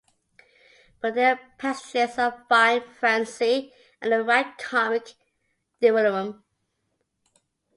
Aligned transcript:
But 0.99 1.13
there 1.13 1.35
are 1.35 1.39
passages 1.59 2.17
of 2.17 2.33
fine 2.49 2.81
frenzy 2.81 3.71
and 4.01 4.11
the 4.11 4.23
right 4.23 4.57
comic 4.57 5.13
delirium. 5.79 6.43